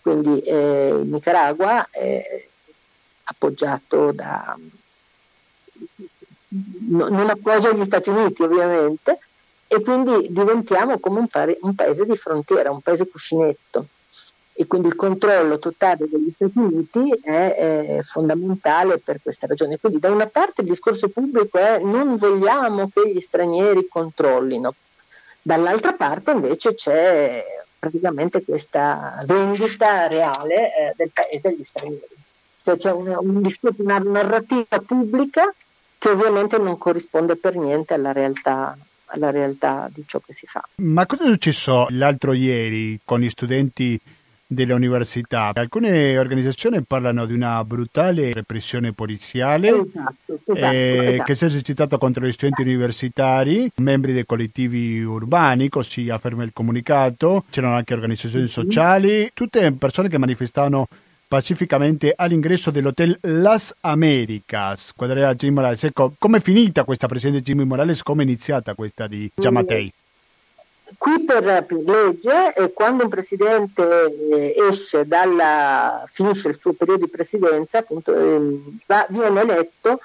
[0.02, 2.44] quindi eh, Nicaragua è
[3.26, 4.58] appoggiato da
[6.88, 9.20] no, non appoggia gli Stati Uniti ovviamente
[9.76, 13.88] e quindi diventiamo come un, pare, un paese di frontiera, un paese cuscinetto
[14.58, 19.78] e quindi il controllo totale degli Stati Uniti è, è, fondamentale per questa ragione.
[19.78, 24.74] Quindi da una parte il discorso pubblico è non vogliamo che gli stranieri controllino,
[25.42, 27.44] dall'altra parte invece c'è
[27.78, 32.08] praticamente questa vendita reale eh, del paese agli stranieri.
[32.64, 33.46] Cioè c'è una, un
[33.78, 35.54] una narrativa pubblica
[35.98, 38.78] che ovviamente non corrisponde per niente alla realtà
[39.08, 40.64] alla realtà di ciò che si fa.
[40.76, 44.00] Ma cosa è successo l'altro ieri con gli studenti
[44.48, 45.52] delle università.
[45.54, 51.24] Alcune organizzazioni parlano di una brutale repressione poliziale esatto, esatto, eh, esatto.
[51.24, 56.54] che si è esercitata contro gli studenti universitari, membri dei collettivi urbani, così afferma il
[56.54, 57.46] comunicato.
[57.50, 60.88] C'erano anche organizzazioni sociali, tutte persone che manifestavano
[61.36, 64.94] pacificamente all'ingresso dell'hotel Las Americas.
[64.96, 65.84] Quadrera Jimmy Morales.
[65.84, 68.04] Ecco, com'è finita questa presidente Jimmy Morales?
[68.04, 69.92] Come è iniziata questa di Giamatei?
[70.98, 73.84] Qui per, per legge, eh, quando un presidente
[74.32, 80.00] eh, esce dalla, finisce il suo periodo di presidenza, appunto, eh, va, viene eletto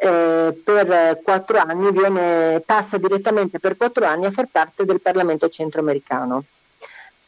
[0.00, 5.48] eh, per quattro anni, viene, passa direttamente per quattro anni a far parte del Parlamento
[5.48, 6.42] centroamericano.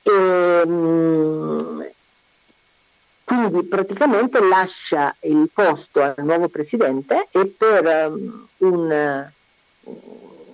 [0.02, 1.80] E, mh, mm,
[3.24, 9.32] quindi praticamente lascia il posto al nuovo presidente e per um, un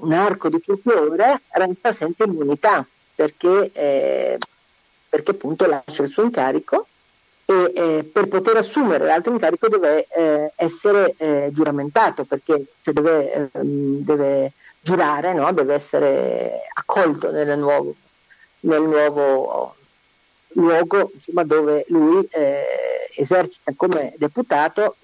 [0.01, 4.39] un arco di poche ore resta senza immunità perché, eh,
[5.09, 6.87] perché appunto lascia il suo incarico
[7.45, 13.51] e eh, per poter assumere l'altro incarico deve eh, essere eh, giuramentato perché cioè deve,
[13.53, 14.53] ehm, deve,
[14.83, 15.53] giurare, no?
[15.53, 17.95] deve essere accolto nel nuovo,
[18.61, 19.75] nel nuovo
[20.53, 24.97] luogo insomma, dove lui eh, esercita come deputato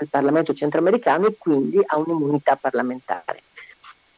[0.00, 3.42] al Parlamento centroamericano e quindi ha un'immunità parlamentare.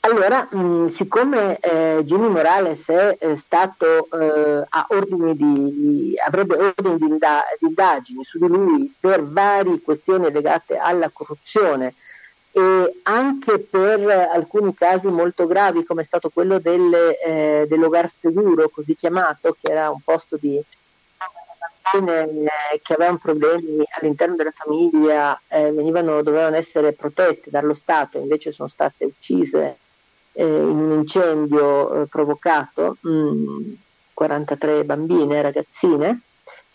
[0.03, 7.07] Allora, mh, siccome eh, Jimmy Morales è, è stato eh, ordini di, avrebbe ordini di,
[7.07, 11.95] di, indagini su di lui per varie questioni legate alla corruzione
[12.53, 16.93] e anche per alcuni casi molto gravi come è stato quello del,
[17.25, 20.61] eh, dell'Ogar Seguro, così chiamato, che era un posto di
[21.93, 28.53] eh, che avevano problemi all'interno della famiglia, eh, venivano, dovevano essere protette dallo Stato, invece
[28.53, 29.79] sono state uccise
[30.33, 33.73] eh, in un incendio eh, provocato mh, mm,
[34.15, 36.21] 43 bambine, ragazzine,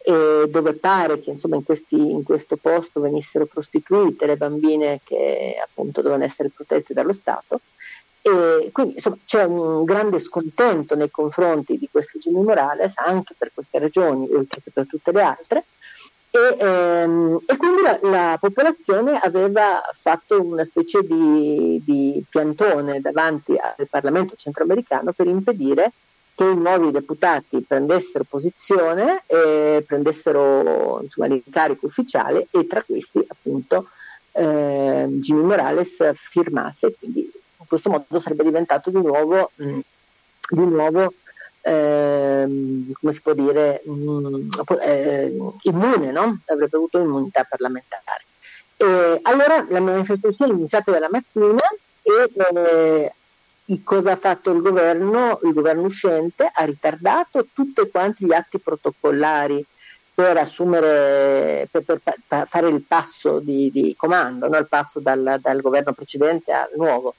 [0.08, 5.56] eh, dove pare che insomma, in, questi, in, questo posto venissero prostituite le bambine che
[5.62, 7.60] appunto dovevano essere protette dallo Stato.
[8.22, 13.52] E quindi insomma, c'è un grande scontento nei confronti di questo Jimmy Morales, anche per
[13.54, 15.66] queste ragioni, oltre che per tutte le altre,
[16.30, 23.56] e, ehm, e quindi la, la, popolazione aveva fatto una specie di, di, piantone davanti
[23.58, 25.94] al Parlamento centroamericano per impedire
[26.36, 33.88] che i nuovi deputati prendessero posizione e prendessero insomma, l'incarico ufficiale e tra questi appunto
[34.34, 39.80] eh, Jimmy Morales firmasse, quindi in questo modo sarebbe diventato di nuovo, mh,
[40.50, 41.14] di nuovo
[41.62, 44.50] ehm, come si può dire, mh,
[44.82, 46.40] eh, immune, no?
[46.46, 48.24] avrebbe avuto immunità parlamentare.
[48.78, 51.64] E allora la manifestazione è iniziata dalla mattina
[52.02, 53.15] e eh,
[53.84, 55.40] cosa ha fatto il governo?
[55.44, 59.66] Il governo uscente ha ritardato tutti quanti gli atti protocollari
[60.14, 64.58] per assumere, per, per, per fare il passo di, di comando, no?
[64.58, 67.16] il passo dal, dal, governo precedente al nuovo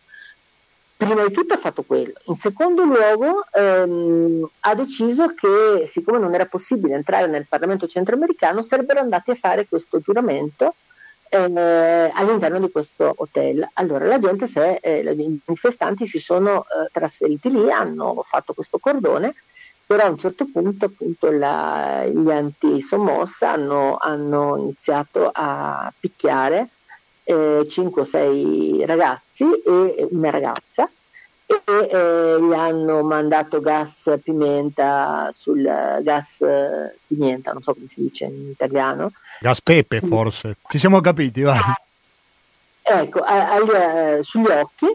[0.97, 2.15] prima di tutto ha fatto quello.
[2.25, 8.63] In secondo luogo ehm, ha deciso che siccome non era possibile entrare nel Parlamento centroamericano
[8.63, 10.75] sarebbero andati a fare questo giuramento
[11.29, 13.69] eh, all'interno di questo hotel.
[13.75, 18.79] Allora la gente, se, eh, i manifestanti si sono eh, trasferiti lì, hanno fatto questo
[18.79, 19.35] cordone,
[19.87, 26.69] però a un certo punto appunto la, gli anti-sommossa hanno, hanno, iniziato a picchiare
[27.23, 30.91] eh, 5 o 6 ragazzi e una ragazza
[31.47, 36.45] e eh, gli hanno mandato gas pimenta sul gas
[37.07, 39.13] pimienta, non so come si dice in italiano.
[39.41, 41.75] Gas pepe forse, ci siamo capiti, va.
[42.83, 44.87] Ecco, agli, eh, sugli occhi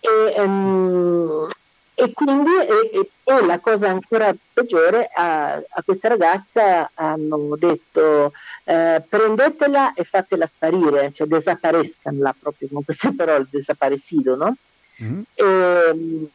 [0.00, 1.48] e, um,
[1.94, 8.32] e quindi e, e, la cosa ancora peggiore a, a questa ragazza hanno detto
[8.64, 14.56] eh, prendetela e fatela sparire, cioè desaparescanla proprio con queste parole, desaparecido, no?
[15.02, 15.20] Mm-hmm.
[15.34, 16.28] E,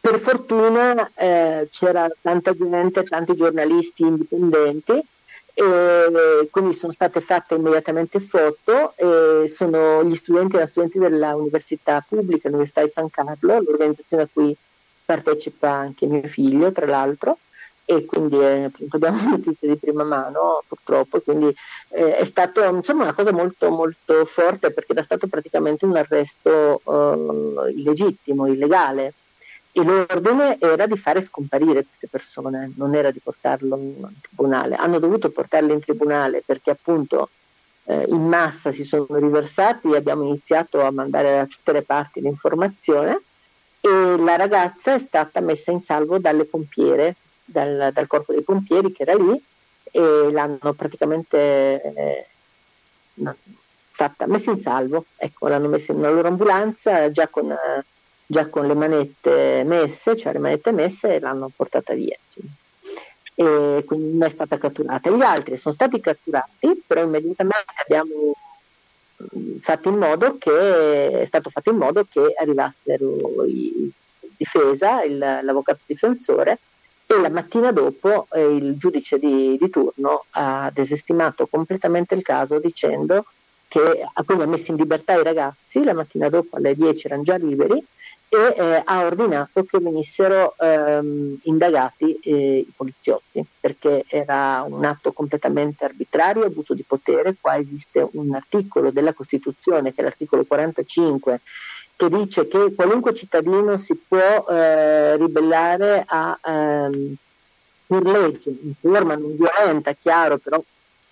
[0.00, 5.02] per fortuna eh, c'era tanta gente, tanti giornalisti indipendenti
[5.54, 12.48] e quindi sono state fatte immediatamente foto e sono gli studenti e studenti dell'università pubblica,
[12.48, 14.56] l'Università di San Carlo, l'organizzazione a cui
[15.04, 17.38] partecipa anche mio figlio tra l'altro
[17.84, 21.52] e quindi eh, abbiamo notizie di prima mano purtroppo quindi
[21.88, 26.80] eh, è stato insomma una cosa molto molto forte perché era stato praticamente un arresto
[26.84, 29.12] eh, illegittimo, illegale
[29.72, 34.74] e l'ordine era di fare scomparire queste persone, non era di portarlo in tribunale.
[34.74, 37.30] Hanno dovuto portarle in tribunale perché appunto
[37.84, 43.20] eh, in massa si sono riversati abbiamo iniziato a mandare da tutte le parti l'informazione
[43.80, 48.92] e la ragazza è stata messa in salvo dalle pompiere, dal, dal corpo dei pompieri
[48.92, 49.42] che era lì
[49.92, 52.26] e l'hanno praticamente eh,
[53.90, 57.84] stata messa in salvo, ecco, l'hanno messa in una loro ambulanza già con, eh,
[58.30, 62.16] già con le manette messe, cioè le manette messe e l'hanno portata via.
[62.22, 62.52] Insomma.
[63.34, 65.10] E quindi non è stata catturata.
[65.10, 68.36] Gli altri sono stati catturati, però immediatamente abbiamo
[69.36, 73.90] mm, fatto in modo che è stato fatto in modo che arrivassero i
[74.36, 76.58] difesa, il, l'avvocato difensore
[77.06, 82.60] e la mattina dopo eh, il giudice di, di, turno ha desestimato completamente il caso
[82.60, 83.24] dicendo
[83.66, 87.36] che quindi ha messo in libertà i ragazzi, la mattina dopo alle 10 erano già
[87.36, 87.84] liberi
[88.32, 95.10] e eh, ha ordinato che venissero ehm, indagati eh, i poliziotti perché era un atto
[95.12, 101.40] completamente arbitrario, abuso di potere, qua esiste un articolo della Costituzione che è l'articolo 45
[101.96, 107.16] che dice che qualunque cittadino si può eh, ribellare a ehm,
[107.90, 110.62] per legge, in forma non violenta, chiaro, però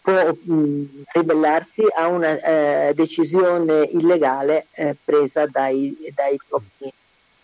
[0.00, 6.92] può mh, ribellarsi a una eh, decisione illegale eh, presa dai, dai, propri,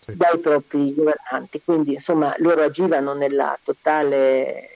[0.05, 0.15] sì.
[0.15, 1.61] dai, propri, governanti.
[1.63, 4.75] Quindi insomma loro agivano nella totale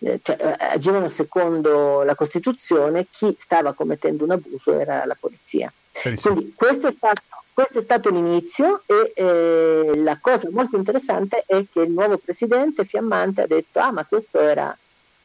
[0.00, 5.72] eh, cioè, eh, agivano secondo la Costituzione, chi stava commettendo un abuso era la polizia.
[6.00, 7.22] Quindi questo è, stato,
[7.52, 12.84] questo è stato l'inizio e eh, la cosa molto interessante è che il nuovo presidente
[12.84, 14.76] Fiammante ha detto ah ma questo era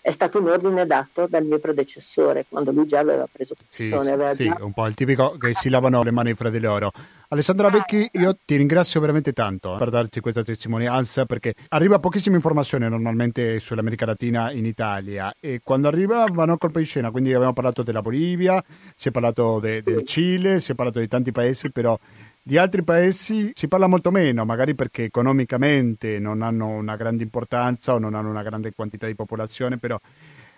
[0.03, 4.03] è stato un ordine dato dal mio predecessore quando lui già aveva preso posizione.
[4.03, 4.57] Sì, aveva sì, già...
[4.59, 6.91] un po' il tipico che si lavano le mani fra di loro.
[7.29, 12.89] Alessandra Becchi, io ti ringrazio veramente tanto per darci questa testimonianza perché arriva pochissima informazione
[12.89, 17.53] normalmente sull'America Latina in Italia e quando arriva vanno a colpo di scena, quindi abbiamo
[17.53, 18.61] parlato della Bolivia,
[18.95, 21.97] si è parlato de, del Cile, si è parlato di tanti paesi, però
[22.45, 27.93] di altri paesi si parla molto meno, magari perché economicamente non hanno una grande importanza
[27.93, 29.97] o non hanno una grande quantità di popolazione, però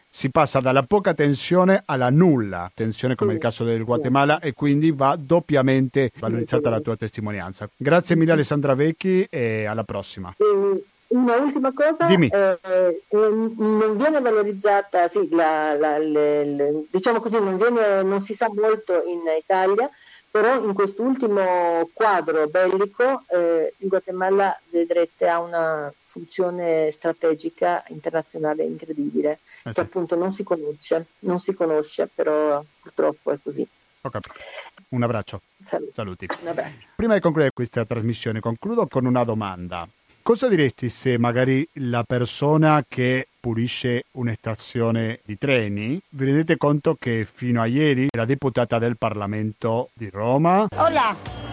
[0.09, 4.91] si passa dalla poca tensione alla nulla tensione come il caso del Guatemala e quindi
[4.91, 7.69] va doppiamente valorizzata la tua testimonianza.
[7.75, 10.33] Grazie mille Alessandra Vecchi e alla prossima.
[11.07, 12.29] Una ultima cosa, Dimmi.
[12.29, 18.21] Eh, eh, non viene valorizzata, sì, la, la, le, le, diciamo così, non, viene, non
[18.21, 19.87] si sa molto in Italia,
[20.35, 29.39] però in quest'ultimo quadro bellico eh, il Guatemala vedrete ha una funzione strategica internazionale incredibile
[29.63, 33.65] eh che appunto non si conosce, non si conosce, però purtroppo è così.
[34.01, 34.33] Capito.
[34.89, 35.39] Un abbraccio.
[35.65, 35.91] Saluti.
[35.93, 36.27] Saluti.
[36.41, 36.85] Un abbraccio.
[36.97, 39.87] Prima di concludere questa trasmissione, concludo con una domanda.
[40.27, 46.95] Cosa diresti se magari la persona che pulisce una stazione di treni, vi rendete conto
[46.99, 50.65] che fino a ieri la deputata del Parlamento di Roma...
[50.75, 51.44] Hola.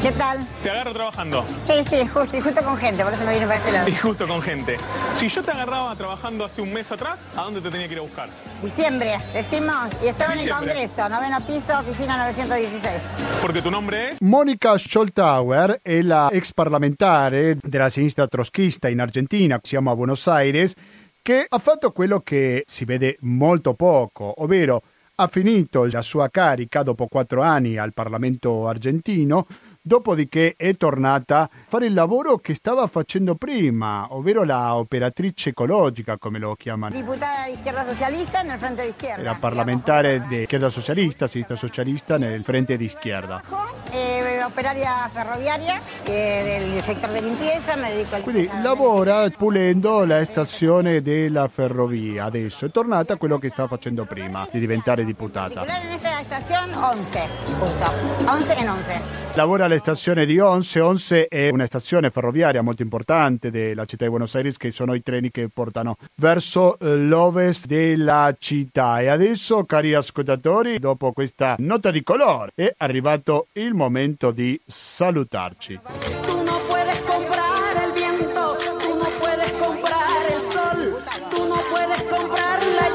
[0.00, 0.38] ¿Qué tal?
[0.62, 1.44] Te agarro trabajando.
[1.66, 3.88] Sí, sí, justo, y justo con gente, por eso me vine para este lado.
[3.90, 4.78] Y justo con gente.
[5.14, 7.98] Si yo te agarraba trabajando hace un mes atrás, ¿a dónde te tenía que ir
[7.98, 8.30] a buscar?
[8.62, 10.72] Diciembre, decimos, y estaba en el Diciembre.
[10.72, 13.02] Congreso, noveno piso, oficina 916.
[13.42, 14.20] Porque tu nombre es...
[14.22, 20.72] Monica Scholtauer è la ex parlamentare della sinistra trotschista in Argentina, siamo a Buenos Aires,
[21.20, 24.80] che ha fatto quello che si vede molto poco, ovvero
[25.16, 29.46] ha finito la sua carica dopo quattro anni al Parlamento argentino,
[29.90, 36.16] dopodiché è tornata a fare il lavoro che stava facendo prima, ovvero la operatrice ecologica,
[36.16, 36.94] come lo chiamano.
[36.94, 39.20] Diputada de izquierda socialista en el frente de izquierda.
[39.20, 43.42] Era parlamentare di schierda socialista, sinistra socialista nel frente di schierda.
[43.90, 50.24] Eh, operaria ferroviaria eh, del sector de limpieza, me dedico al Quindi lavora pulendo la
[50.24, 52.26] stazione della ferrovia.
[52.26, 55.62] Adesso è tornata a quello che stava facendo prima, di diventare diputata.
[55.62, 57.18] Titular en esta estación 11,
[57.58, 58.30] justo.
[58.30, 59.00] 11 en 11.
[59.34, 60.78] Lavora alla stazione di Once.
[60.78, 65.02] Once è una stazione ferroviaria molto importante della città di Buenos Aires, che sono i
[65.02, 69.00] treni che portano verso eh, l'ovest della città.
[69.00, 76.29] E adesso, cari ascoltatori, dopo questa nota di colore, è arrivato il momento di salutarci.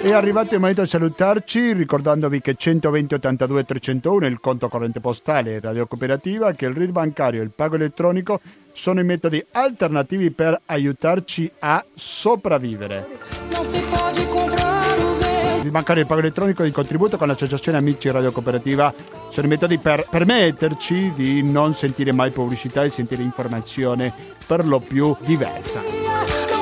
[0.06, 5.00] È arrivato il momento di salutarci ricordandovi che 120 82 301 è il conto corrente
[5.00, 8.40] postale Radio Cooperativa, che il RID bancario e il pago elettronico
[8.72, 13.08] sono i metodi alternativi per aiutarci a sopravvivere.
[15.64, 18.94] Il bancario e il pago elettronico di contributo con l'associazione Amici Radio Cooperativa
[19.32, 24.14] sono i metodi per permetterci di non sentire mai pubblicità e sentire informazione
[24.46, 26.55] per lo più diversa.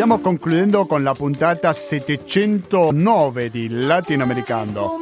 [0.00, 4.92] Stiamo concludendo con la puntata 709 di Latinoamericano.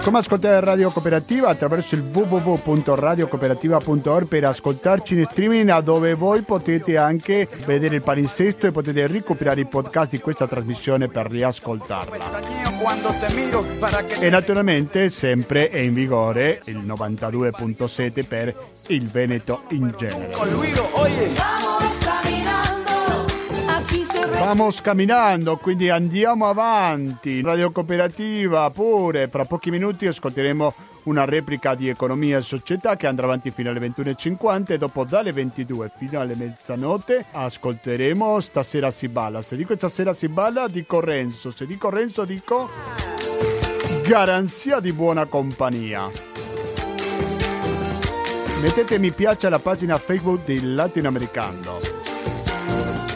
[0.02, 7.46] Come ascoltare Radio Cooperativa attraverso il www.radiocooperativa.org per ascoltarci in streaming dove voi potete anche
[7.64, 12.40] vedere il palinsesto e potete recuperare i podcast di questa trasmissione per riascoltarla.
[14.18, 18.52] E naturalmente sempre è in vigore il 92.7 per
[18.88, 20.32] il Veneto in genere.
[24.44, 27.40] Vamos camminando, quindi andiamo avanti.
[27.42, 30.74] Radio Cooperativa pure, fra pochi minuti ascolteremo
[31.04, 35.30] una replica di Economia e Società che andrà avanti fino alle 21.50 e dopo dalle
[35.30, 39.42] 22 fino alle mezzanotte ascolteremo Stasera si balla.
[39.42, 42.68] Se dico Stasera si balla dico Renzo, se dico Renzo dico
[44.04, 46.10] Garanzia di buona compagnia.
[48.60, 52.01] Mettete mi piace alla pagina Facebook di Latinoamericano.